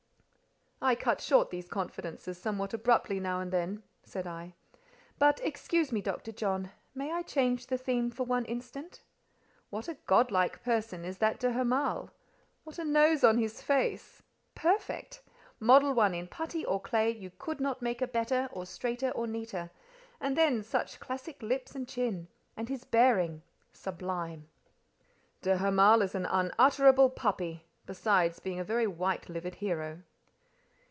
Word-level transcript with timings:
"I 0.83 0.95
cut 0.95 1.21
short 1.21 1.51
these 1.51 1.69
confidences 1.69 2.39
somewhat 2.39 2.73
abruptly 2.73 3.19
now 3.19 3.39
and 3.39 3.51
then," 3.53 3.83
said 4.03 4.25
I. 4.25 4.55
"But 5.19 5.39
excuse 5.43 5.91
me, 5.91 6.01
Dr. 6.01 6.31
John, 6.31 6.71
may 6.95 7.11
I 7.11 7.21
change 7.21 7.67
the 7.67 7.77
theme 7.77 8.09
for 8.09 8.23
one 8.25 8.45
instant? 8.45 9.03
What 9.69 9.87
a 9.87 9.93
god 10.07 10.31
like 10.31 10.63
person 10.63 11.05
is 11.05 11.19
that 11.19 11.39
de 11.39 11.51
Hamal! 11.51 12.09
What 12.63 12.79
a 12.79 12.83
nose 12.83 13.23
on 13.23 13.37
his 13.37 13.61
face—perfect! 13.61 15.21
Model 15.59 15.93
one 15.93 16.15
in 16.15 16.25
putty 16.27 16.65
or 16.65 16.81
clay, 16.81 17.11
you 17.11 17.29
could 17.29 17.61
not 17.61 17.83
make 17.83 18.01
a 18.01 18.07
better 18.07 18.49
or 18.51 18.65
straighter, 18.65 19.11
or 19.11 19.27
neater; 19.27 19.69
and 20.19 20.35
then, 20.35 20.63
such 20.63 20.99
classic 20.99 21.43
lips 21.43 21.75
and 21.75 21.87
chin—and 21.87 22.69
his 22.69 22.85
bearing—sublime." 22.85 24.47
"De 25.43 25.57
Hamal 25.59 26.01
is 26.01 26.15
an 26.15 26.25
unutterable 26.25 27.11
puppy, 27.11 27.67
besides 27.85 28.39
being 28.39 28.59
a 28.59 28.63
very 28.63 28.87
white 28.87 29.29
livered 29.29 29.55
hero." 29.61 30.01